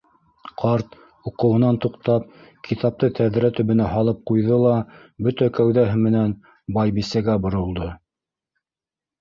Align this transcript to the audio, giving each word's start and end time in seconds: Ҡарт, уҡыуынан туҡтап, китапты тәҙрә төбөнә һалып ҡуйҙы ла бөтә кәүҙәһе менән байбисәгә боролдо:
Ҡарт, 0.59 0.95
уҡыуынан 1.31 1.75
туҡтап, 1.83 2.23
китапты 2.67 3.09
тәҙрә 3.19 3.51
төбөнә 3.59 3.89
һалып 3.97 4.23
ҡуйҙы 4.31 4.57
ла 4.63 4.73
бөтә 5.29 5.51
кәүҙәһе 5.59 6.01
менән 6.07 6.35
байбисәгә 6.79 7.41
боролдо: 7.47 7.93